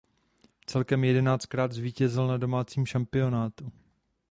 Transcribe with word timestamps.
Celkem 0.65 1.03
jedenáctkrát 1.03 1.71
zvítězil 1.71 2.27
na 2.27 2.37
domácím 2.37 2.85
šampionátu. 2.85 3.71